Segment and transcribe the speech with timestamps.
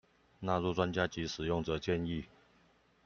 [0.41, 2.25] 納入專家及使用者建議